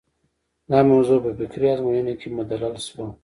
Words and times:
دا 0.71 0.79
موضوع 0.91 1.19
په 1.25 1.31
فکري 1.39 1.67
ازموینو 1.73 2.13
کې 2.19 2.27
مدلل 2.37 2.75
شوه. 2.87 3.05